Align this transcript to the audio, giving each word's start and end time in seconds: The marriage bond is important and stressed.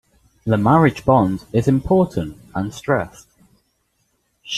The 0.47 0.57
marriage 0.57 1.05
bond 1.05 1.45
is 1.53 1.67
important 1.67 2.35
and 2.55 2.73
stressed. 2.73 3.27